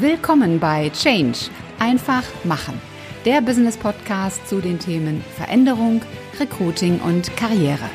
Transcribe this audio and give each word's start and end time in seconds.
Willkommen 0.00 0.58
bei 0.58 0.90
Change. 0.90 1.38
Einfach 1.78 2.24
machen. 2.42 2.80
Der 3.24 3.40
Business 3.40 3.76
Podcast 3.76 4.48
zu 4.48 4.60
den 4.60 4.80
Themen 4.80 5.22
Veränderung, 5.36 6.02
Recruiting 6.40 6.98
und 6.98 7.36
Karriere. 7.36 7.88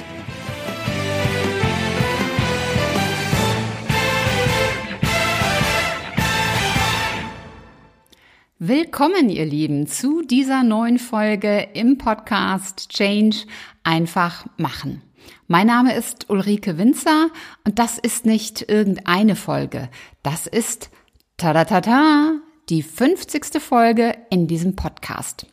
Willkommen, 8.60 9.28
ihr 9.28 9.46
Lieben, 9.46 9.86
zu 9.86 10.22
dieser 10.22 10.64
neuen 10.64 11.00
Folge 11.00 11.68
im 11.74 11.98
Podcast 11.98 12.88
Change 12.92 13.46
einfach 13.84 14.46
machen. 14.56 15.02
Mein 15.48 15.68
Name 15.68 15.94
ist 15.96 16.30
Ulrike 16.30 16.78
Winzer 16.78 17.28
und 17.66 17.78
das 17.78 17.98
ist 17.98 18.26
nicht 18.26 18.70
irgendeine 18.70 19.36
Folge. 19.36 19.90
Das 20.24 20.48
ist 20.48 20.92
Tada-tata, 21.40 22.34
die 22.68 22.84
50. 22.84 23.62
Folge 23.62 24.14
in 24.30 24.48
diesem 24.48 24.76
Podcast. 24.76 25.46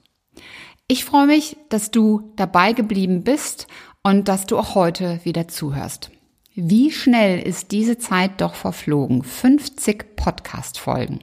Ich 0.88 1.04
freue 1.04 1.28
mich, 1.28 1.56
dass 1.68 1.92
du 1.92 2.32
dabei 2.34 2.72
geblieben 2.72 3.22
bist 3.22 3.68
und 4.02 4.26
dass 4.26 4.46
du 4.46 4.58
auch 4.58 4.74
heute 4.74 5.20
wieder 5.22 5.46
zuhörst. 5.46 6.10
Wie 6.56 6.90
schnell 6.90 7.38
ist 7.38 7.70
diese 7.70 7.98
Zeit 7.98 8.40
doch 8.40 8.56
verflogen? 8.56 9.22
50 9.22 10.16
Podcast-Folgen. 10.16 11.20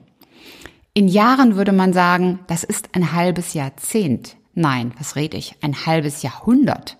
In 0.94 1.09
Jahren 1.09 1.58
würde 1.58 1.73
man 1.73 1.91
sagen, 1.91 2.39
das 2.48 2.64
ist 2.64 2.95
ein 2.95 3.11
halbes 3.11 3.53
Jahrzehnt. 3.53 4.38
Nein, 4.53 4.94
was 4.98 5.17
rede 5.17 5.36
ich? 5.36 5.58
Ein 5.61 5.86
halbes 5.86 6.22
Jahrhundert. 6.22 6.95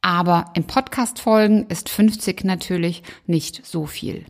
Aber 0.00 0.52
in 0.54 0.62
Podcast-Folgen 0.62 1.66
ist 1.70 1.88
50 1.88 2.44
natürlich 2.44 3.02
nicht 3.26 3.66
so 3.66 3.86
viel. 3.86 4.26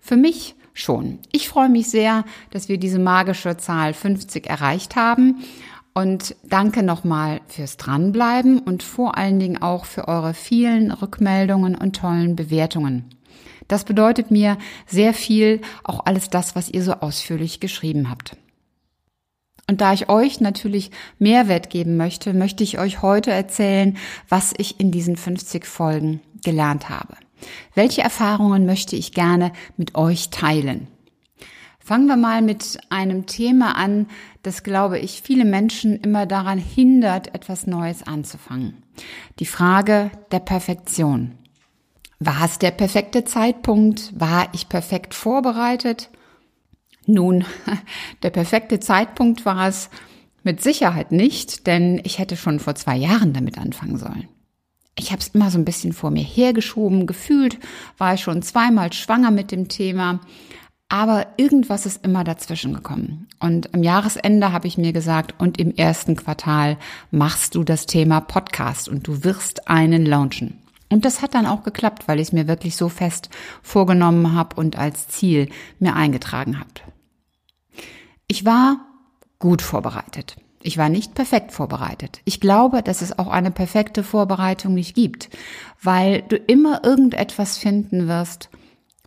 Für 0.00 0.16
mich 0.16 0.54
schon. 0.72 1.18
Ich 1.32 1.48
freue 1.48 1.68
mich 1.68 1.88
sehr, 1.88 2.24
dass 2.50 2.68
wir 2.68 2.78
diese 2.78 2.98
magische 2.98 3.56
Zahl 3.56 3.94
50 3.94 4.48
erreicht 4.48 4.96
haben 4.96 5.44
und 5.94 6.36
danke 6.44 6.82
nochmal 6.82 7.40
fürs 7.48 7.76
Dranbleiben 7.76 8.60
und 8.60 8.82
vor 8.82 9.16
allen 9.16 9.38
Dingen 9.38 9.60
auch 9.60 9.84
für 9.84 10.08
eure 10.08 10.34
vielen 10.34 10.92
Rückmeldungen 10.92 11.74
und 11.74 11.96
tollen 11.96 12.36
Bewertungen. 12.36 13.06
Das 13.68 13.84
bedeutet 13.84 14.30
mir 14.30 14.58
sehr 14.86 15.14
viel, 15.14 15.60
auch 15.84 16.04
alles 16.04 16.30
das, 16.30 16.56
was 16.56 16.68
ihr 16.70 16.82
so 16.82 16.92
ausführlich 16.94 17.60
geschrieben 17.60 18.10
habt. 18.10 18.36
Und 19.68 19.80
da 19.80 19.92
ich 19.92 20.08
euch 20.08 20.40
natürlich 20.40 20.90
Mehrwert 21.20 21.70
geben 21.70 21.96
möchte, 21.96 22.34
möchte 22.34 22.64
ich 22.64 22.80
euch 22.80 23.02
heute 23.02 23.30
erzählen, 23.30 23.96
was 24.28 24.52
ich 24.58 24.80
in 24.80 24.90
diesen 24.90 25.16
50 25.16 25.64
Folgen 25.64 26.20
gelernt 26.42 26.88
habe. 26.88 27.14
Welche 27.74 28.02
Erfahrungen 28.02 28.66
möchte 28.66 28.96
ich 28.96 29.12
gerne 29.12 29.52
mit 29.76 29.94
euch 29.94 30.30
teilen? 30.30 30.88
Fangen 31.90 32.06
wir 32.06 32.16
mal 32.16 32.40
mit 32.40 32.78
einem 32.88 33.26
Thema 33.26 33.76
an, 33.76 34.06
das, 34.42 34.62
glaube 34.62 34.98
ich, 34.98 35.22
viele 35.22 35.44
Menschen 35.44 35.98
immer 35.98 36.24
daran 36.24 36.58
hindert, 36.58 37.34
etwas 37.34 37.66
Neues 37.66 38.06
anzufangen. 38.06 38.82
Die 39.38 39.46
Frage 39.46 40.10
der 40.30 40.40
Perfektion. 40.40 41.32
War 42.20 42.44
es 42.44 42.58
der 42.58 42.70
perfekte 42.70 43.24
Zeitpunkt? 43.24 44.12
War 44.14 44.48
ich 44.52 44.68
perfekt 44.68 45.14
vorbereitet? 45.14 46.10
Nun, 47.06 47.44
der 48.22 48.30
perfekte 48.30 48.78
Zeitpunkt 48.78 49.44
war 49.44 49.66
es 49.66 49.90
mit 50.44 50.62
Sicherheit 50.62 51.12
nicht, 51.12 51.66
denn 51.66 52.00
ich 52.04 52.18
hätte 52.18 52.36
schon 52.36 52.60
vor 52.60 52.74
zwei 52.76 52.96
Jahren 52.96 53.32
damit 53.32 53.58
anfangen 53.58 53.98
sollen 53.98 54.28
ich 54.96 55.12
habe 55.12 55.20
es 55.20 55.28
immer 55.28 55.50
so 55.50 55.58
ein 55.58 55.64
bisschen 55.64 55.92
vor 55.92 56.10
mir 56.10 56.22
hergeschoben. 56.22 57.06
Gefühlt 57.06 57.58
war 57.98 58.14
ich 58.14 58.20
schon 58.20 58.42
zweimal 58.42 58.92
schwanger 58.92 59.30
mit 59.30 59.50
dem 59.50 59.68
Thema. 59.68 60.20
Aber 60.88 61.26
irgendwas 61.36 61.86
ist 61.86 62.04
immer 62.04 62.24
dazwischen 62.24 62.74
gekommen. 62.74 63.28
Und 63.38 63.72
am 63.74 63.84
Jahresende 63.84 64.52
habe 64.52 64.66
ich 64.66 64.76
mir 64.76 64.92
gesagt, 64.92 65.34
und 65.38 65.58
im 65.58 65.74
ersten 65.74 66.16
Quartal 66.16 66.78
machst 67.12 67.54
du 67.54 67.62
das 67.62 67.86
Thema 67.86 68.20
Podcast 68.20 68.88
und 68.88 69.06
du 69.06 69.22
wirst 69.22 69.68
einen 69.68 70.04
launchen. 70.04 70.58
Und 70.90 71.04
das 71.04 71.22
hat 71.22 71.34
dann 71.34 71.46
auch 71.46 71.62
geklappt, 71.62 72.08
weil 72.08 72.18
ich 72.18 72.28
es 72.28 72.32
mir 72.32 72.48
wirklich 72.48 72.74
so 72.74 72.88
fest 72.88 73.30
vorgenommen 73.62 74.34
habe 74.34 74.56
und 74.56 74.76
als 74.76 75.06
Ziel 75.06 75.48
mir 75.78 75.94
eingetragen 75.94 76.58
habe. 76.58 76.70
Ich 78.26 78.44
war 78.44 78.78
gut 79.38 79.62
vorbereitet. 79.62 80.36
Ich 80.62 80.76
war 80.76 80.90
nicht 80.90 81.14
perfekt 81.14 81.52
vorbereitet. 81.52 82.20
Ich 82.24 82.40
glaube, 82.40 82.82
dass 82.82 83.00
es 83.00 83.18
auch 83.18 83.28
eine 83.28 83.50
perfekte 83.50 84.04
Vorbereitung 84.04 84.74
nicht 84.74 84.94
gibt, 84.94 85.30
weil 85.82 86.22
du 86.22 86.36
immer 86.36 86.84
irgendetwas 86.84 87.56
finden 87.56 88.08
wirst, 88.08 88.50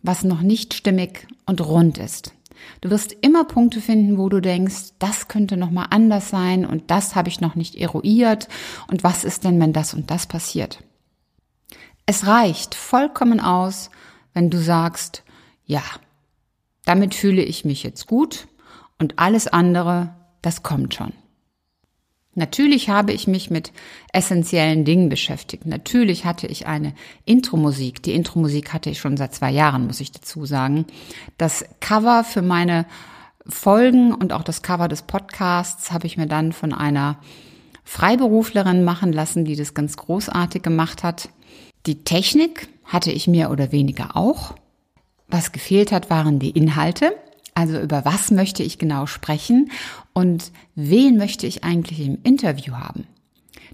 was 0.02 0.24
noch 0.24 0.40
nicht 0.40 0.74
stimmig 0.74 1.28
und 1.46 1.60
rund 1.60 1.98
ist. 1.98 2.34
Du 2.80 2.90
wirst 2.90 3.12
immer 3.20 3.44
Punkte 3.44 3.80
finden, 3.80 4.18
wo 4.18 4.28
du 4.28 4.40
denkst, 4.40 4.94
das 4.98 5.28
könnte 5.28 5.56
noch 5.56 5.70
mal 5.70 5.86
anders 5.90 6.28
sein 6.28 6.66
und 6.66 6.90
das 6.90 7.14
habe 7.14 7.28
ich 7.28 7.40
noch 7.40 7.54
nicht 7.54 7.76
eruiert 7.76 8.48
und 8.88 9.04
was 9.04 9.24
ist 9.24 9.44
denn, 9.44 9.60
wenn 9.60 9.72
das 9.72 9.94
und 9.94 10.10
das 10.10 10.26
passiert? 10.26 10.82
Es 12.06 12.26
reicht 12.26 12.74
vollkommen 12.74 13.40
aus, 13.40 13.90
wenn 14.32 14.50
du 14.50 14.58
sagst, 14.58 15.22
ja, 15.64 15.82
damit 16.84 17.14
fühle 17.14 17.42
ich 17.42 17.64
mich 17.64 17.82
jetzt 17.82 18.06
gut 18.06 18.48
und 18.98 19.18
alles 19.18 19.46
andere, 19.46 20.14
das 20.42 20.62
kommt 20.62 20.94
schon. 20.94 21.12
Natürlich 22.34 22.88
habe 22.88 23.12
ich 23.12 23.26
mich 23.26 23.50
mit 23.50 23.72
essentiellen 24.12 24.84
Dingen 24.84 25.08
beschäftigt. 25.08 25.66
Natürlich 25.66 26.24
hatte 26.24 26.46
ich 26.46 26.66
eine 26.66 26.94
Intro-Musik. 27.24 28.02
Die 28.02 28.14
Intro-Musik 28.14 28.72
hatte 28.72 28.90
ich 28.90 28.98
schon 28.98 29.16
seit 29.16 29.34
zwei 29.34 29.50
Jahren, 29.50 29.86
muss 29.86 30.00
ich 30.00 30.12
dazu 30.12 30.44
sagen. 30.44 30.86
Das 31.38 31.64
Cover 31.80 32.24
für 32.24 32.42
meine 32.42 32.86
Folgen 33.46 34.12
und 34.14 34.32
auch 34.32 34.42
das 34.42 34.62
Cover 34.62 34.88
des 34.88 35.02
Podcasts 35.02 35.92
habe 35.92 36.06
ich 36.06 36.16
mir 36.16 36.26
dann 36.26 36.52
von 36.52 36.72
einer 36.72 37.18
Freiberuflerin 37.84 38.82
machen 38.82 39.12
lassen, 39.12 39.44
die 39.44 39.56
das 39.56 39.74
ganz 39.74 39.96
großartig 39.96 40.62
gemacht 40.62 41.02
hat. 41.02 41.28
Die 41.86 42.02
Technik 42.02 42.68
hatte 42.84 43.12
ich 43.12 43.28
mehr 43.28 43.50
oder 43.50 43.72
weniger 43.72 44.16
auch. 44.16 44.54
Was 45.28 45.52
gefehlt 45.52 45.92
hat, 45.92 46.10
waren 46.10 46.38
die 46.38 46.50
Inhalte. 46.50 47.14
Also 47.54 47.80
über 47.80 48.04
was 48.04 48.30
möchte 48.30 48.62
ich 48.62 48.78
genau 48.78 49.06
sprechen 49.06 49.70
und 50.12 50.50
wen 50.74 51.16
möchte 51.16 51.46
ich 51.46 51.62
eigentlich 51.62 52.00
im 52.00 52.18
Interview 52.24 52.74
haben? 52.74 53.06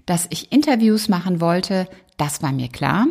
Dass 0.05 0.27
ich 0.29 0.51
Interviews 0.51 1.09
machen 1.09 1.41
wollte, 1.41 1.87
das 2.17 2.43
war 2.43 2.51
mir 2.51 2.67
klar. 2.67 3.07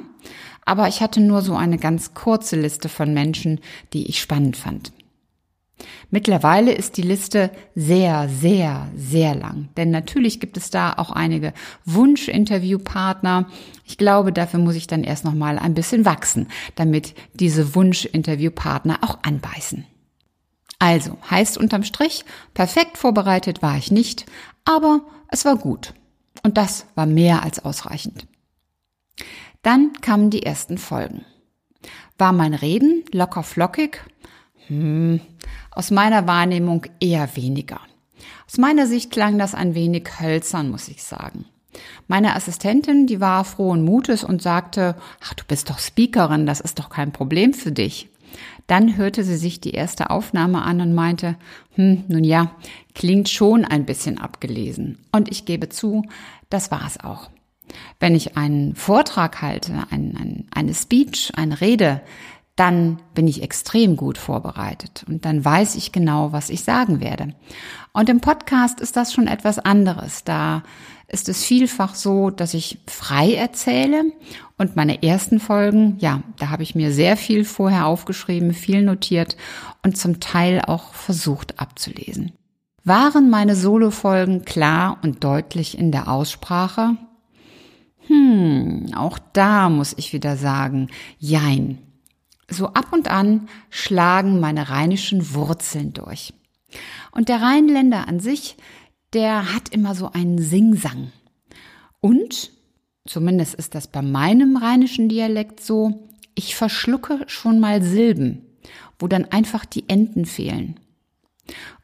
Aber 0.65 0.87
ich 0.87 1.01
hatte 1.01 1.21
nur 1.21 1.43
so 1.43 1.57
eine 1.57 1.79
ganz 1.79 2.15
kurze 2.15 2.55
Liste 2.55 2.89
von 2.89 3.13
Menschen, 3.13 3.61
die 3.93 4.07
ich 4.07 4.21
spannend 4.21 4.57
fand. 4.57 4.93
Mittlerweile 6.11 6.73
ist 6.73 6.97
die 6.97 7.03
Liste 7.03 7.51
sehr, 7.75 8.29
sehr, 8.29 8.89
sehr 8.95 9.35
lang. 9.35 9.69
Denn 9.77 9.91
natürlich 9.91 10.39
gibt 10.39 10.57
es 10.57 10.71
da 10.71 10.93
auch 10.97 11.11
einige 11.11 11.53
Wunsch-Interviewpartner. 11.87 13.47
Ich 13.85 13.97
glaube, 13.97 14.33
dafür 14.33 14.61
muss 14.61 14.75
ich 14.75 14.87
dann 14.87 15.05
erst 15.05 15.25
noch 15.25 15.35
mal 15.35 15.59
ein 15.59 15.75
bisschen 15.75 16.05
wachsen, 16.05 16.49
damit 16.75 17.15
diese 17.35 17.75
Wunsch-Interviewpartner 17.75 18.99
auch 19.03 19.19
anbeißen. 19.23 19.87
Also 20.81 21.19
heißt 21.31 21.59
unterm 21.59 21.85
Strich, 21.85 22.25
perfekt 22.55 22.99
vorbereitet 22.99 23.63
war 23.63 23.77
ich 23.77 23.93
nicht, 23.93 24.27
aber 24.65 25.03
es 25.29 25.45
war 25.45 25.57
gut. 25.57 25.95
Und 26.43 26.57
das 26.57 26.87
war 26.95 27.07
mehr 27.07 27.43
als 27.43 27.65
ausreichend. 27.65 28.27
Dann 29.63 29.93
kamen 30.01 30.31
die 30.31 30.43
ersten 30.43 30.79
Folgen. 30.79 31.25
War 32.19 32.33
mein 32.33 32.55
Reden 32.55 33.05
locker 33.13 33.43
flockig? 33.43 34.03
Hm, 34.67 35.21
aus 35.71 35.91
meiner 35.91 36.27
Wahrnehmung 36.27 36.87
eher 36.99 37.37
weniger. 37.37 37.81
Aus 38.47 38.57
meiner 38.57 38.87
Sicht 38.87 39.11
klang 39.11 39.39
das 39.39 39.55
ein 39.55 39.75
wenig 39.75 40.09
hölzern, 40.19 40.71
muss 40.71 40.89
ich 40.89 41.03
sagen. 41.03 41.45
Meine 42.09 42.35
Assistentin, 42.35 43.07
die 43.07 43.21
war 43.21 43.45
frohen 43.45 43.85
Mutes 43.85 44.25
und 44.25 44.43
sagte, 44.43 44.97
ach, 45.23 45.35
du 45.35 45.45
bist 45.47 45.71
doch 45.71 45.79
Speakerin, 45.79 46.47
das 46.47 46.61
ist 46.61 46.79
doch 46.79 46.89
kein 46.89 47.13
Problem 47.13 47.53
für 47.53 47.71
dich. 47.71 48.10
Dann 48.71 48.97
hörte 48.97 49.25
sie 49.25 49.37
sich 49.37 49.61
die 49.61 49.73
erste 49.73 50.11
Aufnahme 50.11 50.63
an 50.63 50.81
und 50.81 50.95
meinte, 50.95 51.35
hm, 51.75 52.05
nun 52.07 52.23
ja, 52.23 52.53
klingt 52.95 53.29
schon 53.29 53.65
ein 53.65 53.85
bisschen 53.85 54.19
abgelesen. 54.19 54.99
Und 55.11 55.29
ich 55.29 55.45
gebe 55.45 55.69
zu, 55.71 56.05
das 56.51 56.71
war 56.71 56.87
es 56.87 57.01
auch. 57.01 57.31
Wenn 57.99 58.15
ich 58.15 58.37
einen 58.37 58.77
Vortrag 58.77 59.43
halte, 59.43 59.73
ein, 59.91 60.17
ein, 60.17 60.45
eine 60.55 60.73
Speech, 60.73 61.33
eine 61.35 61.61
Rede, 61.61 62.01
dann 62.57 63.01
bin 63.15 63.27
ich 63.27 63.43
extrem 63.43 63.97
gut 63.97 64.19
vorbereitet 64.19 65.05
und 65.09 65.25
dann 65.25 65.45
weiß 65.45 65.77
ich 65.77 65.93
genau, 65.93 66.33
was 66.33 66.51
ich 66.51 66.63
sagen 66.63 67.01
werde. 67.01 67.35
Und 67.93 68.09
im 68.09 68.21
Podcast 68.21 68.81
ist 68.81 68.97
das 68.97 69.13
schon 69.13 69.27
etwas 69.27 69.59
anderes. 69.59 70.25
Da 70.25 70.63
ist 71.09 71.29
es 71.29 71.45
vielfach 71.45 71.95
so, 71.95 72.31
dass 72.31 72.55
ich 72.55 72.79
frei 72.87 73.35
erzähle 73.35 74.05
und 74.59 74.77
meine 74.77 75.03
ersten 75.03 75.41
Folgen, 75.41 75.97
ja, 75.99 76.23
da 76.39 76.51
habe 76.51 76.63
ich 76.63 76.75
mir 76.75 76.93
sehr 76.93 77.17
viel 77.17 77.45
vorher 77.45 77.87
aufgeschrieben, 77.87 78.53
viel 78.53 78.83
notiert 78.83 79.37
und 79.83 79.97
zum 79.97 80.21
Teil 80.21 80.63
auch 80.67 80.95
versucht 80.95 81.59
abzulesen. 81.59 82.33
Waren 82.85 83.29
meine 83.29 83.57
Solo-Folgen 83.57 84.45
klar 84.45 84.99
und 85.03 85.25
deutlich 85.25 85.77
in 85.77 85.93
der 85.93 86.09
Aussprache? 86.09 86.97
Hm, 88.07 88.93
auch 88.97 89.19
da 89.33 89.69
muss 89.69 89.95
ich 89.97 90.13
wieder 90.13 90.37
sagen, 90.37 90.89
jein. 91.19 91.79
So 92.51 92.67
ab 92.69 92.93
und 92.93 93.09
an 93.09 93.49
schlagen 93.71 94.41
meine 94.41 94.69
rheinischen 94.69 95.35
Wurzeln 95.35 95.93
durch. 95.93 96.35
Und 97.13 97.29
der 97.29 97.41
Rheinländer 97.41 98.09
an 98.09 98.21
sich, 98.21 98.57
der 99.13 99.55
hat 99.55 99.71
immer 99.71 99.95
so 99.95 100.11
einen 100.13 100.39
Singsang. 100.39 101.13
Und, 102.01 102.51
zumindest 103.07 103.55
ist 103.55 103.75
das 103.75 103.89
bei 103.89 104.03
meinem 104.03 104.57
rheinischen 104.57 105.09
Dialekt 105.09 105.61
so, 105.61 106.09
ich 106.35 106.57
verschlucke 106.57 107.25
schon 107.27 107.61
mal 107.61 107.83
Silben, 107.83 108.47
wo 108.99 109.09
dann 109.09 109.27
einfach 109.27 109.65
die 109.65 109.89
Enden 109.89 110.27
fehlen. 110.27 110.79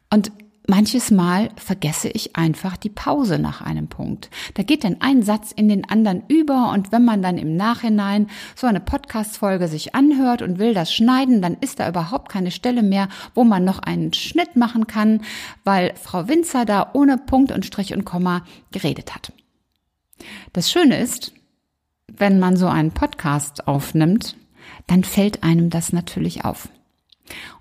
Und 0.09 0.31
manches 0.67 1.11
Mal 1.11 1.49
vergesse 1.55 2.09
ich 2.09 2.35
einfach 2.35 2.77
die 2.77 2.89
Pause 2.89 3.39
nach 3.39 3.61
einem 3.61 3.87
Punkt. 3.87 4.29
Da 4.53 4.63
geht 4.63 4.83
dann 4.83 4.97
ein 4.99 5.23
Satz 5.23 5.51
in 5.51 5.69
den 5.69 5.89
anderen 5.89 6.23
über 6.27 6.71
und 6.73 6.91
wenn 6.91 7.05
man 7.05 7.21
dann 7.21 7.37
im 7.37 7.55
Nachhinein 7.55 8.27
so 8.55 8.67
eine 8.67 8.81
Podcast-Folge 8.81 9.67
sich 9.67 9.95
anhört 9.95 10.41
und 10.41 10.59
will 10.59 10.73
das 10.73 10.93
schneiden, 10.93 11.41
dann 11.41 11.57
ist 11.61 11.79
da 11.79 11.87
überhaupt 11.87 12.29
keine 12.29 12.51
Stelle 12.51 12.83
mehr, 12.83 13.07
wo 13.33 13.43
man 13.43 13.63
noch 13.63 13.79
einen 13.79 14.13
Schnitt 14.13 14.55
machen 14.55 14.87
kann, 14.87 15.21
weil 15.63 15.93
Frau 15.95 16.27
Winzer 16.27 16.65
da 16.65 16.91
ohne 16.93 17.17
Punkt 17.17 17.51
und 17.51 17.65
Strich 17.65 17.93
und 17.93 18.05
Komma 18.05 18.43
geredet 18.71 19.15
hat. 19.15 19.31
Das 20.53 20.69
Schöne 20.69 20.99
ist, 20.99 21.31
wenn 22.07 22.39
man 22.39 22.57
so 22.57 22.67
einen 22.67 22.91
Podcast 22.91 23.67
aufnimmt, 23.67 24.35
dann 24.87 25.03
fällt 25.03 25.43
einem 25.43 25.69
das 25.69 25.93
natürlich 25.93 26.45
auf. 26.45 26.69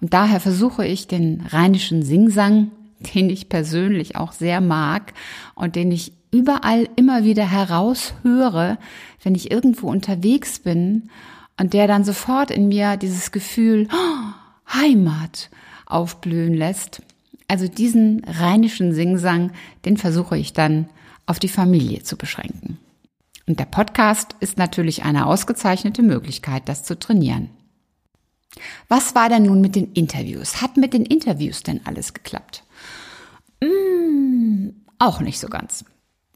Und 0.01 0.15
daher 0.15 0.41
versuche 0.41 0.87
ich 0.87 1.09
den 1.09 1.43
rheinischen 1.51 2.03
Singsang, 2.03 2.71
den 3.15 3.31
ich 3.31 3.49
persönlich 3.49 4.17
auch 4.17 4.33
sehr 4.33 4.61
mag 4.61 5.15
und 5.55 5.77
den 5.77 5.91
ich 5.93 6.13
überall 6.31 6.89
immer 6.97 7.25
wieder 7.25 7.51
heraushöre, 7.51 8.79
wenn 9.23 9.35
ich 9.35 9.51
irgendwo 9.51 9.89
unterwegs 9.89 10.59
bin 10.59 11.11
und 11.59 11.73
der 11.73 11.87
dann 11.87 12.05
sofort 12.05 12.51
in 12.51 12.69
mir 12.69 12.97
dieses 12.97 13.33
Gefühl 13.33 13.89
oh, 13.93 14.75
Heimat 14.75 15.51
aufblühen 15.87 16.55
lässt. 16.55 17.03
Also 17.49 17.69
diesen 17.69 18.23
rheinischen 18.25 18.93
Singsang, 18.93 19.53
den 19.85 19.97
versuche 19.97 20.37
ich 20.37 20.53
dann 20.53 20.89
auf 21.27 21.39
die 21.39 21.49
Familie 21.49 22.03
zu 22.03 22.17
beschränken. 22.17 22.79
Und 23.47 23.61
der 23.61 23.67
Podcast 23.67 24.35
ist 24.41 24.59
natürlich 24.59 25.05
eine 25.05 25.27
ausgezeichnete 25.27 26.03
Möglichkeit, 26.03 26.69
das 26.69 26.83
zu 26.83 26.99
trainieren. 26.99 27.51
Was 28.89 29.15
war 29.15 29.29
denn 29.29 29.45
nun 29.45 29.61
mit 29.61 29.77
den 29.77 29.93
Interviews? 29.93 30.63
Hat 30.63 30.77
mit 30.77 30.93
den 30.93 31.05
Interviews 31.05 31.63
denn 31.63 31.81
alles 31.85 32.15
geklappt? 32.15 32.65
Mmh, 33.63 34.73
auch 34.99 35.21
nicht 35.21 35.39
so 35.39 35.49
ganz. 35.49 35.85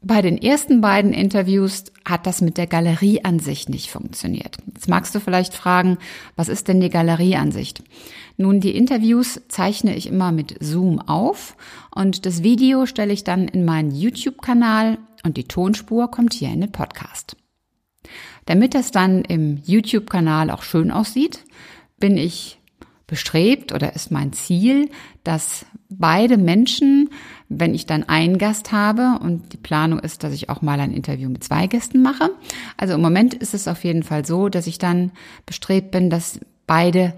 Bei 0.03 0.23
den 0.23 0.41
ersten 0.41 0.81
beiden 0.81 1.13
Interviews 1.13 1.83
hat 2.05 2.25
das 2.25 2.41
mit 2.41 2.57
der 2.57 2.65
Galerie 2.65 3.23
an 3.23 3.37
sich 3.37 3.69
nicht 3.69 3.91
funktioniert. 3.91 4.57
Jetzt 4.73 4.89
magst 4.89 5.13
du 5.13 5.19
vielleicht 5.19 5.53
fragen, 5.53 5.99
was 6.35 6.49
ist 6.49 6.67
denn 6.67 6.81
die 6.81 6.89
Galerieansicht? 6.89 7.83
Nun, 8.35 8.59
die 8.59 8.75
Interviews 8.75 9.41
zeichne 9.47 9.95
ich 9.95 10.07
immer 10.07 10.31
mit 10.31 10.57
Zoom 10.59 10.99
auf 10.99 11.55
und 11.93 12.25
das 12.25 12.41
Video 12.41 12.87
stelle 12.87 13.13
ich 13.13 13.23
dann 13.23 13.47
in 13.47 13.63
meinen 13.63 13.91
YouTube-Kanal 13.91 14.97
und 15.23 15.37
die 15.37 15.43
Tonspur 15.43 16.09
kommt 16.09 16.33
hier 16.33 16.49
in 16.49 16.61
den 16.61 16.71
Podcast. 16.71 17.35
Damit 18.45 18.73
das 18.73 18.89
dann 18.89 19.23
im 19.23 19.61
YouTube-Kanal 19.63 20.49
auch 20.49 20.63
schön 20.63 20.89
aussieht, 20.89 21.43
bin 22.01 22.17
ich 22.17 22.59
bestrebt 23.07 23.73
oder 23.73 23.93
ist 23.93 24.11
mein 24.11 24.33
Ziel, 24.33 24.89
dass 25.23 25.65
beide 25.89 26.37
Menschen, 26.37 27.09
wenn 27.49 27.73
ich 27.73 27.85
dann 27.85 28.03
einen 28.03 28.37
Gast 28.37 28.71
habe 28.71 29.19
und 29.21 29.51
die 29.51 29.57
Planung 29.57 29.99
ist, 29.99 30.23
dass 30.23 30.33
ich 30.33 30.49
auch 30.49 30.61
mal 30.61 30.79
ein 30.79 30.93
Interview 30.93 31.29
mit 31.29 31.43
zwei 31.43 31.67
Gästen 31.67 32.01
mache. 32.01 32.31
Also 32.77 32.93
im 32.93 33.01
Moment 33.01 33.33
ist 33.33 33.53
es 33.53 33.67
auf 33.67 33.83
jeden 33.83 34.03
Fall 34.03 34.25
so, 34.25 34.47
dass 34.47 34.67
ich 34.67 34.77
dann 34.77 35.11
bestrebt 35.45 35.91
bin, 35.91 36.09
dass 36.09 36.39
beide 36.67 37.13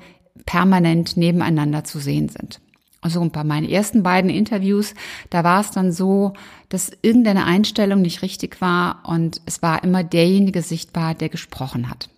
permanent 0.47 1.15
nebeneinander 1.15 1.83
zu 1.83 2.00
sehen 2.00 2.29
sind. 2.29 2.59
Also 3.01 3.24
bei 3.29 3.44
meinen 3.44 3.69
ersten 3.69 4.01
beiden 4.01 4.31
Interviews, 4.31 4.95
da 5.29 5.44
war 5.44 5.62
es 5.62 5.71
dann 5.71 5.91
so, 5.91 6.33
dass 6.69 6.91
irgendeine 7.01 7.45
Einstellung 7.45 8.01
nicht 8.01 8.21
richtig 8.21 8.62
war 8.62 9.03
und 9.06 9.41
es 9.45 9.62
war 9.62 9.83
immer 9.83 10.03
derjenige 10.03 10.62
sichtbar, 10.62 11.13
der 11.13 11.29
gesprochen 11.29 11.89
hat. 11.89 12.09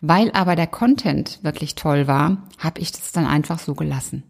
Weil 0.00 0.30
aber 0.32 0.56
der 0.56 0.66
Content 0.66 1.40
wirklich 1.42 1.74
toll 1.74 2.06
war, 2.06 2.38
habe 2.58 2.80
ich 2.80 2.92
das 2.92 3.12
dann 3.12 3.26
einfach 3.26 3.58
so 3.58 3.74
gelassen. 3.74 4.22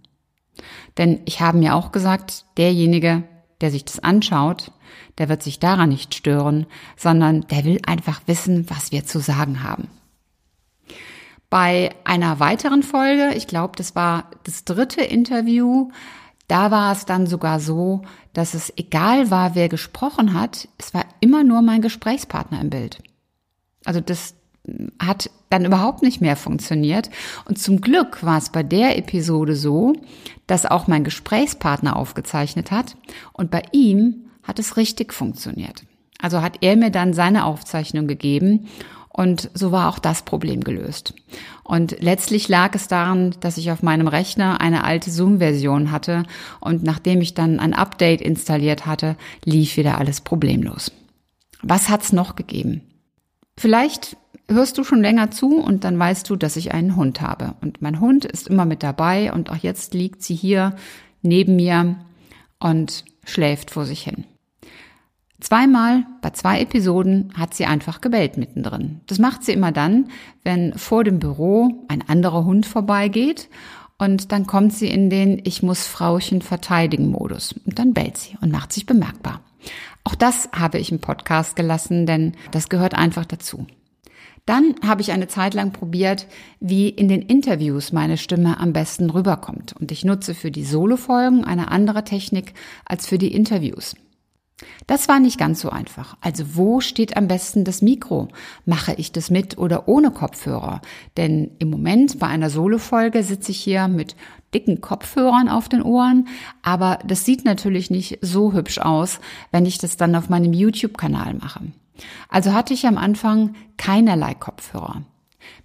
Denn 0.96 1.20
ich 1.26 1.40
habe 1.40 1.58
mir 1.58 1.74
auch 1.74 1.92
gesagt, 1.92 2.44
derjenige, 2.56 3.24
der 3.60 3.70
sich 3.70 3.84
das 3.84 3.98
anschaut, 4.00 4.72
der 5.18 5.28
wird 5.28 5.42
sich 5.42 5.58
daran 5.58 5.90
nicht 5.90 6.14
stören, 6.14 6.66
sondern 6.96 7.42
der 7.48 7.64
will 7.64 7.80
einfach 7.86 8.22
wissen, 8.26 8.68
was 8.70 8.92
wir 8.92 9.04
zu 9.04 9.20
sagen 9.20 9.62
haben. 9.62 9.88
Bei 11.50 11.94
einer 12.04 12.40
weiteren 12.40 12.82
Folge, 12.82 13.34
ich 13.34 13.46
glaube, 13.46 13.74
das 13.76 13.94
war 13.94 14.30
das 14.44 14.64
dritte 14.64 15.02
Interview, 15.02 15.90
da 16.46 16.70
war 16.70 16.92
es 16.92 17.04
dann 17.04 17.26
sogar 17.26 17.60
so, 17.60 18.02
dass 18.32 18.54
es 18.54 18.72
egal 18.76 19.30
war, 19.30 19.54
wer 19.54 19.68
gesprochen 19.68 20.34
hat, 20.34 20.68
es 20.78 20.94
war 20.94 21.04
immer 21.20 21.44
nur 21.44 21.62
mein 21.62 21.82
Gesprächspartner 21.82 22.60
im 22.60 22.70
Bild. 22.70 23.02
Also 23.84 24.00
das 24.00 24.34
hat 24.98 25.30
dann 25.50 25.64
überhaupt 25.64 26.02
nicht 26.02 26.20
mehr 26.20 26.36
funktioniert. 26.36 27.10
Und 27.46 27.58
zum 27.58 27.80
Glück 27.80 28.22
war 28.22 28.38
es 28.38 28.50
bei 28.50 28.62
der 28.62 28.98
Episode 28.98 29.56
so, 29.56 29.94
dass 30.46 30.66
auch 30.66 30.86
mein 30.86 31.04
Gesprächspartner 31.04 31.96
aufgezeichnet 31.96 32.70
hat 32.70 32.96
und 33.32 33.50
bei 33.50 33.62
ihm 33.72 34.28
hat 34.42 34.58
es 34.58 34.76
richtig 34.76 35.12
funktioniert. 35.12 35.84
Also 36.20 36.42
hat 36.42 36.58
er 36.62 36.76
mir 36.76 36.90
dann 36.90 37.12
seine 37.12 37.44
Aufzeichnung 37.44 38.06
gegeben 38.08 38.68
und 39.08 39.50
so 39.54 39.72
war 39.72 39.88
auch 39.88 39.98
das 39.98 40.22
Problem 40.22 40.62
gelöst. 40.62 41.14
Und 41.64 41.96
letztlich 42.00 42.48
lag 42.48 42.74
es 42.74 42.88
daran, 42.88 43.34
dass 43.40 43.58
ich 43.58 43.70
auf 43.70 43.82
meinem 43.82 44.08
Rechner 44.08 44.60
eine 44.60 44.84
alte 44.84 45.10
Zoom-Version 45.10 45.90
hatte 45.90 46.22
und 46.60 46.82
nachdem 46.82 47.20
ich 47.20 47.34
dann 47.34 47.60
ein 47.60 47.74
Update 47.74 48.20
installiert 48.20 48.86
hatte, 48.86 49.16
lief 49.44 49.76
wieder 49.76 49.98
alles 49.98 50.20
problemlos. 50.20 50.92
Was 51.62 51.88
hat's 51.88 52.12
noch 52.12 52.36
gegeben? 52.36 52.82
Vielleicht 53.56 54.16
hörst 54.48 54.78
du 54.78 54.84
schon 54.84 55.02
länger 55.02 55.30
zu 55.30 55.56
und 55.56 55.84
dann 55.84 55.98
weißt 55.98 56.28
du, 56.28 56.36
dass 56.36 56.56
ich 56.56 56.72
einen 56.72 56.96
Hund 56.96 57.20
habe. 57.20 57.54
Und 57.60 57.82
mein 57.82 58.00
Hund 58.00 58.24
ist 58.24 58.48
immer 58.48 58.64
mit 58.64 58.82
dabei 58.82 59.32
und 59.32 59.50
auch 59.50 59.56
jetzt 59.56 59.94
liegt 59.94 60.22
sie 60.22 60.34
hier 60.34 60.74
neben 61.22 61.56
mir 61.56 61.96
und 62.58 63.04
schläft 63.24 63.70
vor 63.70 63.84
sich 63.84 64.02
hin. 64.02 64.24
Zweimal 65.40 66.04
bei 66.20 66.30
zwei 66.30 66.60
Episoden 66.60 67.32
hat 67.36 67.54
sie 67.54 67.66
einfach 67.66 68.00
gebellt 68.00 68.36
mittendrin. 68.38 69.02
Das 69.06 69.20
macht 69.20 69.44
sie 69.44 69.52
immer 69.52 69.70
dann, 69.70 70.08
wenn 70.42 70.76
vor 70.76 71.04
dem 71.04 71.20
Büro 71.20 71.84
ein 71.86 72.02
anderer 72.08 72.44
Hund 72.44 72.66
vorbeigeht 72.66 73.48
und 73.98 74.32
dann 74.32 74.46
kommt 74.46 74.72
sie 74.72 74.88
in 74.88 75.10
den 75.10 75.40
Ich 75.44 75.62
muss 75.62 75.86
Frauchen 75.86 76.42
verteidigen 76.42 77.10
Modus 77.10 77.54
und 77.66 77.78
dann 77.78 77.94
bellt 77.94 78.16
sie 78.16 78.36
und 78.40 78.50
macht 78.50 78.72
sich 78.72 78.86
bemerkbar. 78.86 79.40
Auch 80.02 80.16
das 80.16 80.48
habe 80.52 80.78
ich 80.78 80.90
im 80.90 81.00
Podcast 81.00 81.54
gelassen, 81.54 82.06
denn 82.06 82.32
das 82.50 82.68
gehört 82.68 82.94
einfach 82.94 83.24
dazu. 83.26 83.66
Dann 84.48 84.76
habe 84.82 85.02
ich 85.02 85.12
eine 85.12 85.28
Zeit 85.28 85.52
lang 85.52 85.72
probiert, 85.72 86.26
wie 86.58 86.88
in 86.88 87.08
den 87.08 87.20
Interviews 87.20 87.92
meine 87.92 88.16
Stimme 88.16 88.58
am 88.58 88.72
besten 88.72 89.10
rüberkommt. 89.10 89.74
Und 89.78 89.92
ich 89.92 90.06
nutze 90.06 90.34
für 90.34 90.50
die 90.50 90.64
Solo-Folgen 90.64 91.44
eine 91.44 91.70
andere 91.70 92.02
Technik 92.02 92.54
als 92.86 93.06
für 93.06 93.18
die 93.18 93.34
Interviews. 93.34 93.94
Das 94.86 95.06
war 95.06 95.20
nicht 95.20 95.38
ganz 95.38 95.60
so 95.60 95.68
einfach. 95.68 96.16
Also 96.22 96.56
wo 96.56 96.80
steht 96.80 97.14
am 97.18 97.28
besten 97.28 97.64
das 97.64 97.82
Mikro? 97.82 98.28
Mache 98.64 98.94
ich 98.94 99.12
das 99.12 99.28
mit 99.28 99.58
oder 99.58 99.86
ohne 99.86 100.12
Kopfhörer? 100.12 100.80
Denn 101.18 101.50
im 101.58 101.68
Moment 101.68 102.18
bei 102.18 102.28
einer 102.28 102.48
Solo-Folge 102.48 103.24
sitze 103.24 103.52
ich 103.52 103.60
hier 103.60 103.86
mit 103.86 104.16
dicken 104.54 104.80
Kopfhörern 104.80 105.50
auf 105.50 105.68
den 105.68 105.82
Ohren, 105.82 106.26
aber 106.62 107.00
das 107.06 107.26
sieht 107.26 107.44
natürlich 107.44 107.90
nicht 107.90 108.18
so 108.22 108.54
hübsch 108.54 108.78
aus, 108.78 109.20
wenn 109.52 109.66
ich 109.66 109.76
das 109.76 109.98
dann 109.98 110.14
auf 110.14 110.30
meinem 110.30 110.54
YouTube-Kanal 110.54 111.34
mache. 111.34 111.60
Also 112.28 112.52
hatte 112.52 112.74
ich 112.74 112.86
am 112.86 112.98
Anfang 112.98 113.54
keinerlei 113.76 114.34
Kopfhörer. 114.34 115.02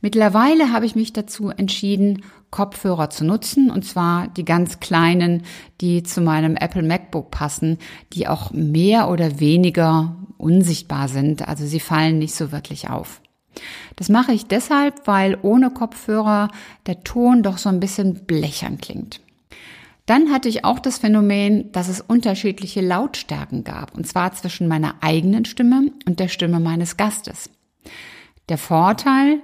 Mittlerweile 0.01 0.71
habe 0.71 0.85
ich 0.85 0.95
mich 0.95 1.13
dazu 1.13 1.49
entschieden, 1.49 2.23
Kopfhörer 2.51 3.09
zu 3.09 3.25
nutzen, 3.25 3.71
und 3.71 3.83
zwar 3.83 4.27
die 4.27 4.45
ganz 4.45 4.79
kleinen, 4.79 5.43
die 5.81 6.03
zu 6.03 6.21
meinem 6.21 6.55
Apple 6.55 6.83
MacBook 6.83 7.31
passen, 7.31 7.79
die 8.13 8.27
auch 8.27 8.51
mehr 8.51 9.09
oder 9.09 9.39
weniger 9.39 10.15
unsichtbar 10.37 11.07
sind, 11.07 11.47
also 11.47 11.65
sie 11.65 11.79
fallen 11.79 12.19
nicht 12.19 12.35
so 12.35 12.51
wirklich 12.51 12.89
auf. 12.89 13.21
Das 13.95 14.09
mache 14.09 14.33
ich 14.33 14.45
deshalb, 14.45 15.07
weil 15.07 15.37
ohne 15.41 15.69
Kopfhörer 15.69 16.49
der 16.85 17.03
Ton 17.03 17.43
doch 17.43 17.57
so 17.57 17.69
ein 17.69 17.79
bisschen 17.79 18.25
blechern 18.25 18.77
klingt. 18.77 19.22
Dann 20.05 20.31
hatte 20.31 20.49
ich 20.49 20.65
auch 20.65 20.79
das 20.79 20.97
Phänomen, 20.97 21.71
dass 21.71 21.87
es 21.87 22.01
unterschiedliche 22.01 22.81
Lautstärken 22.81 23.63
gab, 23.63 23.95
und 23.95 24.05
zwar 24.05 24.33
zwischen 24.33 24.67
meiner 24.67 24.95
eigenen 25.01 25.45
Stimme 25.45 25.91
und 26.05 26.19
der 26.19 26.27
Stimme 26.27 26.59
meines 26.59 26.97
Gastes. 26.97 27.49
Der 28.49 28.57
Vorteil 28.57 29.41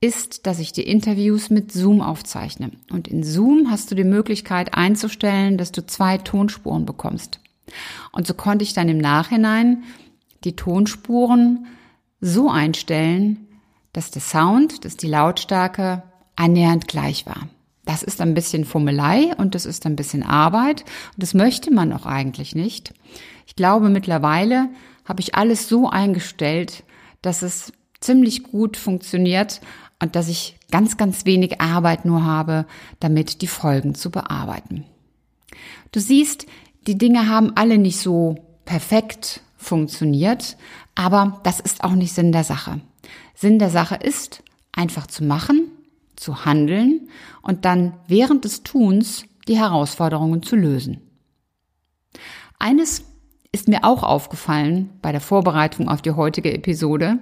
ist, 0.00 0.46
dass 0.46 0.58
ich 0.58 0.72
die 0.72 0.86
Interviews 0.86 1.48
mit 1.48 1.72
Zoom 1.72 2.02
aufzeichne. 2.02 2.70
Und 2.90 3.08
in 3.08 3.24
Zoom 3.24 3.70
hast 3.70 3.90
du 3.90 3.94
die 3.94 4.04
Möglichkeit 4.04 4.74
einzustellen, 4.74 5.56
dass 5.56 5.72
du 5.72 5.86
zwei 5.86 6.18
Tonspuren 6.18 6.84
bekommst. 6.84 7.40
Und 8.12 8.26
so 8.26 8.34
konnte 8.34 8.62
ich 8.62 8.74
dann 8.74 8.90
im 8.90 8.98
Nachhinein 8.98 9.84
die 10.44 10.54
Tonspuren 10.54 11.66
so 12.20 12.50
einstellen, 12.50 13.46
dass 13.92 14.10
der 14.10 14.22
Sound, 14.22 14.84
dass 14.84 14.96
die 14.98 15.08
Lautstärke 15.08 16.02
annähernd 16.36 16.86
gleich 16.86 17.24
war. 17.24 17.48
Das 17.86 18.02
ist 18.02 18.20
ein 18.20 18.34
bisschen 18.34 18.66
Fummelei 18.66 19.34
und 19.38 19.54
das 19.54 19.64
ist 19.64 19.86
ein 19.86 19.96
bisschen 19.96 20.22
Arbeit 20.22 20.82
und 21.14 21.22
das 21.22 21.32
möchte 21.32 21.72
man 21.72 21.92
auch 21.92 22.04
eigentlich 22.04 22.54
nicht. 22.54 22.92
Ich 23.46 23.56
glaube, 23.56 23.88
mittlerweile 23.88 24.68
habe 25.06 25.20
ich 25.20 25.36
alles 25.36 25.68
so 25.68 25.88
eingestellt, 25.88 26.82
dass 27.22 27.42
es 27.42 27.72
ziemlich 28.00 28.42
gut 28.42 28.76
funktioniert 28.76 29.60
und 30.02 30.16
dass 30.16 30.28
ich 30.28 30.58
ganz, 30.70 30.96
ganz 30.96 31.24
wenig 31.24 31.60
Arbeit 31.60 32.04
nur 32.04 32.24
habe, 32.24 32.66
damit 33.00 33.40
die 33.40 33.46
Folgen 33.46 33.94
zu 33.94 34.10
bearbeiten. 34.10 34.84
Du 35.92 36.00
siehst, 36.00 36.46
die 36.86 36.98
Dinge 36.98 37.28
haben 37.28 37.52
alle 37.56 37.78
nicht 37.78 38.00
so 38.00 38.36
perfekt 38.64 39.40
funktioniert, 39.56 40.56
aber 40.96 41.40
das 41.44 41.60
ist 41.60 41.84
auch 41.84 41.92
nicht 41.92 42.12
Sinn 42.12 42.32
der 42.32 42.44
Sache. 42.44 42.80
Sinn 43.34 43.58
der 43.58 43.70
Sache 43.70 43.94
ist, 43.94 44.42
einfach 44.72 45.06
zu 45.06 45.24
machen, 45.24 45.65
zu 46.16 46.44
handeln 46.44 47.08
und 47.42 47.64
dann 47.64 47.94
während 48.06 48.44
des 48.44 48.62
Tuns 48.62 49.24
die 49.48 49.58
Herausforderungen 49.58 50.42
zu 50.42 50.56
lösen. 50.56 51.00
Eines 52.58 53.04
ist 53.52 53.68
mir 53.68 53.84
auch 53.84 54.02
aufgefallen 54.02 54.90
bei 55.02 55.12
der 55.12 55.20
Vorbereitung 55.20 55.88
auf 55.88 56.02
die 56.02 56.12
heutige 56.12 56.52
Episode. 56.52 57.18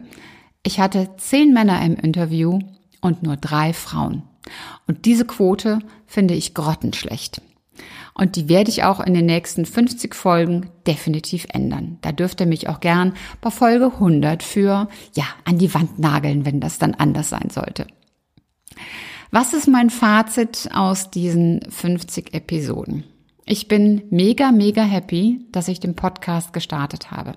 Ich 0.62 0.80
hatte 0.80 1.10
zehn 1.16 1.52
Männer 1.52 1.84
im 1.84 1.96
Interview 1.96 2.58
und 3.00 3.22
nur 3.22 3.36
drei 3.36 3.72
Frauen. 3.72 4.22
Und 4.86 5.04
diese 5.04 5.26
Quote 5.26 5.80
finde 6.06 6.34
ich 6.34 6.54
grottenschlecht. 6.54 7.40
Und 8.14 8.36
die 8.36 8.48
werde 8.48 8.70
ich 8.70 8.84
auch 8.84 9.00
in 9.00 9.14
den 9.14 9.26
nächsten 9.26 9.66
50 9.66 10.14
Folgen 10.14 10.70
definitiv 10.86 11.46
ändern. 11.50 11.98
Da 12.00 12.12
dürft 12.12 12.40
ihr 12.40 12.46
mich 12.46 12.68
auch 12.68 12.78
gern 12.78 13.14
bei 13.40 13.50
Folge 13.50 13.86
100 13.86 14.42
für, 14.42 14.88
ja, 15.14 15.24
an 15.44 15.58
die 15.58 15.74
Wand 15.74 15.98
nageln, 15.98 16.46
wenn 16.46 16.60
das 16.60 16.78
dann 16.78 16.94
anders 16.94 17.30
sein 17.30 17.50
sollte. 17.50 17.86
Was 19.34 19.52
ist 19.52 19.66
mein 19.66 19.90
Fazit 19.90 20.68
aus 20.72 21.10
diesen 21.10 21.60
50 21.68 22.34
Episoden? 22.34 23.02
Ich 23.44 23.66
bin 23.66 24.04
mega, 24.10 24.52
mega 24.52 24.84
happy, 24.84 25.44
dass 25.50 25.66
ich 25.66 25.80
den 25.80 25.96
Podcast 25.96 26.52
gestartet 26.52 27.10
habe. 27.10 27.32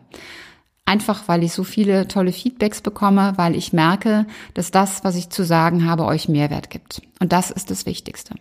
Einfach 0.86 1.28
weil 1.28 1.42
ich 1.42 1.54
so 1.54 1.64
viele 1.64 2.08
tolle 2.08 2.34
Feedbacks 2.34 2.82
bekomme, 2.82 3.34
weil 3.38 3.56
ich 3.56 3.74
merke, 3.74 4.28
dass 4.54 4.70
das, 4.70 5.04
was 5.04 5.16
ich 5.16 5.32
zu 5.32 5.44
sagen 5.44 5.90
habe, 5.90 6.06
euch 6.06 6.30
Mehrwert 6.30 6.70
gibt. 6.70 7.02
Und 7.20 7.32
das 7.32 7.50
ist 7.50 7.72
das 7.72 7.88
Wichtigste. 7.88 8.36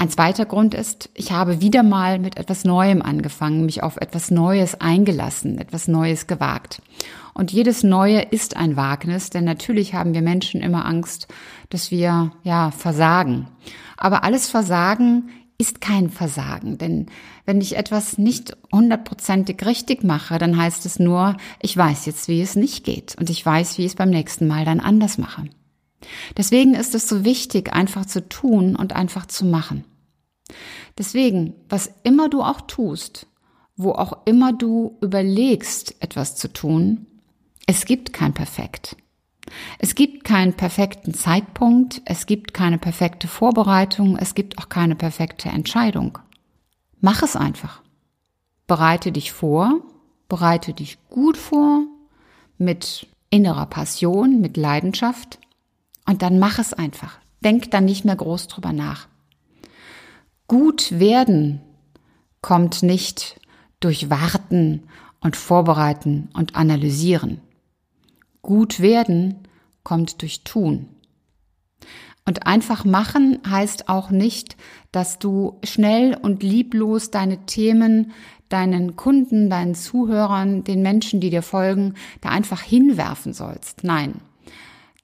Ein 0.00 0.10
zweiter 0.10 0.46
Grund 0.46 0.74
ist, 0.74 1.10
ich 1.14 1.32
habe 1.32 1.60
wieder 1.60 1.82
mal 1.82 2.20
mit 2.20 2.36
etwas 2.36 2.62
Neuem 2.62 3.02
angefangen, 3.02 3.66
mich 3.66 3.82
auf 3.82 3.96
etwas 3.96 4.30
Neues 4.30 4.80
eingelassen, 4.80 5.58
etwas 5.58 5.88
Neues 5.88 6.28
gewagt. 6.28 6.80
Und 7.34 7.50
jedes 7.50 7.82
Neue 7.82 8.20
ist 8.20 8.56
ein 8.56 8.76
Wagnis, 8.76 9.30
denn 9.30 9.42
natürlich 9.42 9.94
haben 9.94 10.14
wir 10.14 10.22
Menschen 10.22 10.60
immer 10.60 10.86
Angst, 10.86 11.26
dass 11.70 11.90
wir, 11.90 12.30
ja, 12.44 12.70
versagen. 12.70 13.48
Aber 13.96 14.22
alles 14.22 14.48
Versagen 14.48 15.30
ist 15.58 15.80
kein 15.80 16.10
Versagen, 16.10 16.78
denn 16.78 17.06
wenn 17.44 17.60
ich 17.60 17.76
etwas 17.76 18.18
nicht 18.18 18.56
hundertprozentig 18.72 19.66
richtig 19.66 20.04
mache, 20.04 20.38
dann 20.38 20.56
heißt 20.56 20.86
es 20.86 21.00
nur, 21.00 21.36
ich 21.60 21.76
weiß 21.76 22.06
jetzt, 22.06 22.28
wie 22.28 22.40
es 22.40 22.54
nicht 22.54 22.84
geht 22.84 23.16
und 23.18 23.30
ich 23.30 23.44
weiß, 23.44 23.76
wie 23.78 23.82
ich 23.82 23.92
es 23.92 23.96
beim 23.96 24.10
nächsten 24.10 24.46
Mal 24.46 24.64
dann 24.64 24.78
anders 24.78 25.18
mache. 25.18 25.48
Deswegen 26.36 26.74
ist 26.74 26.94
es 26.94 27.08
so 27.08 27.24
wichtig, 27.24 27.72
einfach 27.72 28.06
zu 28.06 28.28
tun 28.28 28.76
und 28.76 28.94
einfach 28.94 29.26
zu 29.26 29.44
machen. 29.44 29.84
Deswegen, 30.96 31.54
was 31.68 31.90
immer 32.02 32.28
du 32.28 32.42
auch 32.42 32.62
tust, 32.62 33.26
wo 33.76 33.92
auch 33.92 34.18
immer 34.24 34.52
du 34.52 34.96
überlegst, 35.00 35.94
etwas 36.00 36.36
zu 36.36 36.52
tun, 36.52 37.06
es 37.66 37.84
gibt 37.84 38.12
kein 38.12 38.34
Perfekt. 38.34 38.96
Es 39.78 39.94
gibt 39.94 40.24
keinen 40.24 40.54
perfekten 40.54 41.14
Zeitpunkt, 41.14 42.02
es 42.04 42.26
gibt 42.26 42.52
keine 42.52 42.78
perfekte 42.78 43.28
Vorbereitung, 43.28 44.16
es 44.16 44.34
gibt 44.34 44.58
auch 44.58 44.68
keine 44.68 44.94
perfekte 44.94 45.48
Entscheidung. 45.48 46.18
Mach 47.00 47.22
es 47.22 47.36
einfach. 47.36 47.82
Bereite 48.66 49.12
dich 49.12 49.32
vor, 49.32 49.80
bereite 50.28 50.74
dich 50.74 50.98
gut 51.08 51.36
vor, 51.36 51.84
mit 52.58 53.06
innerer 53.30 53.66
Passion, 53.66 54.40
mit 54.40 54.56
Leidenschaft 54.56 55.38
und 56.06 56.22
dann 56.22 56.38
mach 56.38 56.58
es 56.58 56.72
einfach. 56.74 57.18
Denk 57.42 57.70
dann 57.70 57.84
nicht 57.84 58.04
mehr 58.04 58.16
groß 58.16 58.48
drüber 58.48 58.72
nach. 58.72 59.06
Gut 60.48 60.98
werden 60.98 61.60
kommt 62.42 62.82
nicht 62.82 63.40
durch 63.80 64.10
Warten 64.10 64.84
und 65.20 65.36
Vorbereiten 65.36 66.30
und 66.32 66.56
Analysieren. 66.56 67.40
Gut 68.42 68.80
werden 68.80 69.36
kommt 69.84 70.22
durch 70.22 70.44
Tun. 70.44 70.88
Und 72.24 72.46
einfach 72.46 72.84
machen 72.84 73.38
heißt 73.48 73.88
auch 73.88 74.10
nicht, 74.10 74.56
dass 74.90 75.18
du 75.18 75.58
schnell 75.64 76.16
und 76.20 76.42
lieblos 76.42 77.10
deine 77.10 77.46
Themen 77.46 78.12
deinen 78.48 78.96
Kunden, 78.96 79.50
deinen 79.50 79.74
Zuhörern, 79.74 80.64
den 80.64 80.82
Menschen, 80.82 81.20
die 81.20 81.30
dir 81.30 81.42
folgen, 81.42 81.94
da 82.20 82.30
einfach 82.30 82.62
hinwerfen 82.62 83.32
sollst. 83.32 83.84
Nein, 83.84 84.14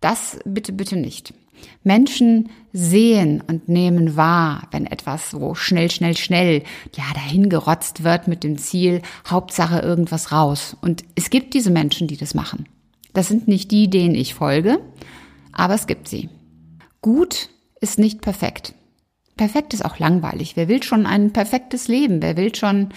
das 0.01 0.39
bitte, 0.45 0.73
bitte 0.73 0.97
nicht. 0.97 1.35
Menschen 1.83 2.51
sehen 2.73 3.43
und 3.47 3.69
nehmen 3.69 4.17
wahr, 4.17 4.69
wenn 4.71 4.87
etwas 4.87 5.31
so 5.31 5.55
schnell, 5.55 5.91
schnell, 5.91 6.17
schnell, 6.17 6.63
ja, 6.95 7.05
dahin 7.15 7.49
gerotzt 7.49 8.05
wird 8.05 8.29
mit 8.29 8.45
dem 8.45 8.59
Ziel, 8.59 9.03
Hauptsache 9.27 9.81
irgendwas 9.81 10.33
raus. 10.33 10.77
Und 10.81 11.05
es 11.15 11.31
gibt 11.31 11.55
diese 11.55 11.71
Menschen, 11.71 12.09
die 12.09 12.17
das 12.17 12.35
machen. 12.35 12.67
Das 13.13 13.29
sind 13.29 13.49
nicht 13.49 13.71
die, 13.71 13.89
denen 13.89 14.15
ich 14.15 14.35
folge, 14.35 14.81
aber 15.53 15.75
es 15.75 15.87
gibt 15.87 16.09
sie. 16.09 16.29
Gut 17.01 17.49
ist 17.81 17.99
nicht 17.99 18.21
perfekt. 18.23 18.75
Perfekt 19.37 19.75
ist 19.75 19.85
auch 19.85 19.99
langweilig. 19.99 20.57
Wer 20.57 20.69
will 20.69 20.83
schon 20.83 21.07
ein 21.07 21.33
perfektes 21.33 21.89
Leben? 21.89 22.23
Wer 22.23 22.37
will 22.37 22.55
schon 22.55 22.91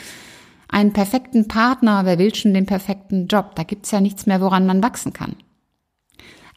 einen 0.70 0.94
perfekten 0.94 1.48
Partner? 1.48 2.06
Wer 2.06 2.20
will 2.20 2.34
schon 2.34 2.54
den 2.54 2.66
perfekten 2.66 3.28
Job? 3.28 3.56
Da 3.56 3.64
gibt's 3.64 3.92
ja 3.92 4.02
nichts 4.02 4.26
mehr, 4.26 4.42
woran 4.42 4.66
man 4.66 4.84
wachsen 4.84 5.14
kann. 5.14 5.36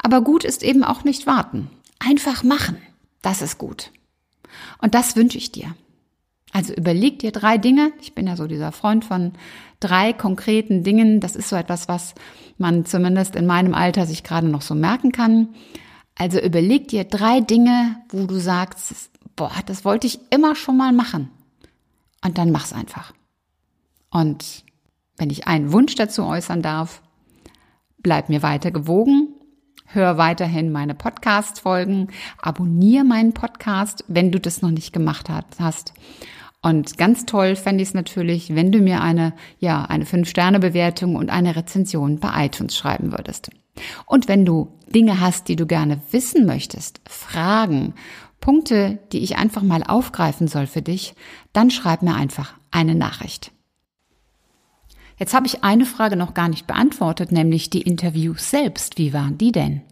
Aber 0.02 0.23
gut 0.23 0.45
ist 0.45 0.62
eben 0.62 0.85
auch 0.85 1.04
nicht 1.04 1.26
warten. 1.26 1.71
Einfach 2.00 2.42
machen. 2.42 2.78
Das 3.23 3.42
ist 3.42 3.59
gut. 3.59 3.92
Und 4.80 4.95
das 4.95 5.14
wünsche 5.14 5.38
ich 5.38 5.52
dir. 5.52 5.76
Also 6.52 6.75
überleg 6.75 7.21
dir 7.21 7.30
drei 7.30 7.59
Dinge. 7.59 7.92
Ich 8.00 8.14
bin 8.14 8.26
ja 8.26 8.37
so 8.37 8.47
dieser 8.47 8.73
Freund 8.73 9.04
von 9.04 9.33
drei 9.78 10.12
konkreten 10.12 10.83
Dingen. 10.83 11.21
Das 11.21 11.37
ist 11.37 11.49
so 11.49 11.57
etwas, 11.57 11.87
was 11.87 12.14
man 12.59 12.85
zumindest 12.87 13.37
in 13.37 13.47
meinem 13.47 13.75
Alter 13.75 14.07
sich 14.07 14.25
gerade 14.25 14.49
noch 14.49 14.62
so 14.62 14.75
merken 14.75 15.12
kann. 15.12 15.49
Also 16.16 16.40
überleg 16.40 16.88
dir 16.88 17.04
drei 17.04 17.40
Dinge, 17.40 17.97
wo 18.09 18.26
du 18.26 18.40
sagst, 18.40 19.11
boah, 19.37 19.52
das 19.66 19.85
wollte 19.85 20.07
ich 20.07 20.19
immer 20.30 20.57
schon 20.57 20.76
mal 20.76 20.92
machen. 20.92 21.30
Und 22.25 22.38
dann 22.38 22.50
mach's 22.50 22.73
einfach. 22.73 23.12
Und 24.11 24.64
wenn 25.16 25.30
ich 25.30 25.47
einen 25.47 25.73
Wunsch 25.73 25.95
dazu 25.95 26.25
äußern 26.25 26.62
darf, 26.62 27.02
bleib 27.99 28.28
mir 28.28 28.42
weiter 28.42 28.71
gewogen 28.71 29.35
Hör 29.92 30.18
weiterhin 30.18 30.70
meine 30.70 30.94
Podcast-Folgen, 30.94 32.11
abonniere 32.40 33.02
meinen 33.02 33.35
Podcast, 33.35 34.04
wenn 34.06 34.30
du 34.30 34.38
das 34.38 34.62
noch 34.62 34.70
nicht 34.70 34.92
gemacht 34.92 35.28
hast. 35.59 35.94
Und 36.62 36.97
ganz 36.97 37.26
toll 37.26 37.56
fände 37.56 37.82
ich 37.82 37.88
es 37.88 37.94
natürlich, 37.94 38.54
wenn 38.54 38.70
du 38.70 38.78
mir 38.78 39.00
eine, 39.00 39.32
ja, 39.59 39.82
eine 39.82 40.04
5-Sterne-Bewertung 40.04 41.16
und 41.16 41.30
eine 41.30 41.56
Rezension 41.56 42.20
bei 42.20 42.47
iTunes 42.47 42.76
schreiben 42.76 43.11
würdest. 43.11 43.50
Und 44.06 44.28
wenn 44.28 44.44
du 44.44 44.78
Dinge 44.94 45.18
hast, 45.18 45.49
die 45.49 45.56
du 45.56 45.66
gerne 45.66 46.00
wissen 46.12 46.47
möchtest, 46.47 47.00
Fragen, 47.09 47.94
Punkte, 48.40 49.00
die 49.11 49.25
ich 49.25 49.38
einfach 49.38 49.62
mal 49.62 49.82
aufgreifen 49.82 50.47
soll 50.47 50.68
für 50.68 50.82
dich, 50.82 51.16
dann 51.52 51.73
schreib 51.73 52.02
mir 52.02 52.14
einfach 52.14 52.54
eine 52.70 52.94
Nachricht. 52.94 53.50
Jetzt 55.20 55.34
habe 55.34 55.46
ich 55.46 55.62
eine 55.62 55.84
Frage 55.84 56.16
noch 56.16 56.32
gar 56.32 56.48
nicht 56.48 56.66
beantwortet, 56.66 57.30
nämlich 57.30 57.68
die 57.68 57.82
Interviews 57.82 58.48
selbst. 58.48 58.96
Wie 58.96 59.12
waren 59.12 59.36
die 59.36 59.52
denn? 59.52 59.82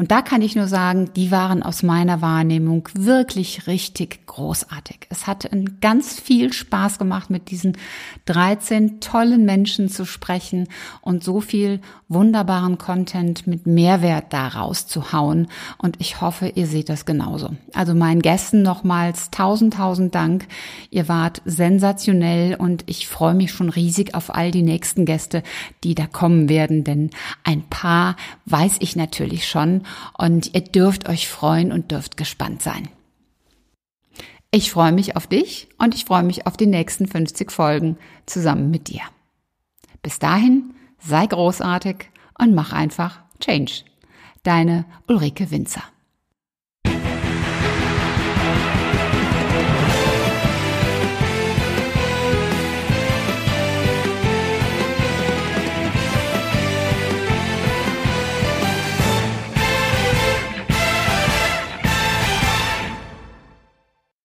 Und 0.00 0.10
da 0.10 0.22
kann 0.22 0.40
ich 0.40 0.56
nur 0.56 0.66
sagen, 0.66 1.10
die 1.14 1.30
waren 1.30 1.62
aus 1.62 1.82
meiner 1.82 2.22
Wahrnehmung 2.22 2.88
wirklich 2.94 3.66
richtig 3.66 4.24
großartig. 4.24 5.00
Es 5.10 5.26
hat 5.26 5.50
ganz 5.82 6.18
viel 6.18 6.54
Spaß 6.54 6.98
gemacht, 6.98 7.28
mit 7.28 7.50
diesen 7.50 7.76
13 8.24 9.00
tollen 9.00 9.44
Menschen 9.44 9.90
zu 9.90 10.06
sprechen 10.06 10.68
und 11.02 11.22
so 11.22 11.42
viel 11.42 11.82
wunderbaren 12.08 12.78
Content 12.78 13.46
mit 13.46 13.66
Mehrwert 13.66 14.32
da 14.32 14.48
rauszuhauen. 14.48 15.48
Und 15.76 16.00
ich 16.00 16.22
hoffe, 16.22 16.48
ihr 16.48 16.66
seht 16.66 16.88
das 16.88 17.04
genauso. 17.04 17.50
Also 17.74 17.94
meinen 17.94 18.22
Gästen 18.22 18.62
nochmals 18.62 19.30
tausend, 19.30 19.74
tausend 19.74 20.14
Dank. 20.14 20.46
Ihr 20.88 21.08
wart 21.08 21.42
sensationell 21.44 22.54
und 22.54 22.84
ich 22.86 23.06
freue 23.06 23.34
mich 23.34 23.52
schon 23.52 23.68
riesig 23.68 24.14
auf 24.14 24.34
all 24.34 24.50
die 24.50 24.62
nächsten 24.62 25.04
Gäste, 25.04 25.42
die 25.84 25.94
da 25.94 26.06
kommen 26.06 26.48
werden, 26.48 26.84
denn 26.84 27.10
ein 27.44 27.64
paar 27.68 28.16
weiß 28.46 28.78
ich 28.80 28.96
natürlich 28.96 29.46
schon 29.46 29.82
und 30.16 30.54
ihr 30.54 30.62
dürft 30.62 31.08
euch 31.08 31.28
freuen 31.28 31.72
und 31.72 31.90
dürft 31.90 32.16
gespannt 32.16 32.62
sein. 32.62 32.88
Ich 34.52 34.72
freue 34.72 34.92
mich 34.92 35.16
auf 35.16 35.26
dich 35.26 35.68
und 35.78 35.94
ich 35.94 36.04
freue 36.04 36.24
mich 36.24 36.46
auf 36.46 36.56
die 36.56 36.66
nächsten 36.66 37.06
50 37.06 37.52
Folgen 37.52 37.96
zusammen 38.26 38.70
mit 38.70 38.88
dir. 38.88 39.02
Bis 40.02 40.18
dahin, 40.18 40.74
sei 40.98 41.26
großartig 41.26 42.10
und 42.38 42.54
mach 42.54 42.72
einfach 42.72 43.20
Change. 43.38 43.84
Deine 44.42 44.86
Ulrike 45.06 45.50
Winzer. 45.50 45.82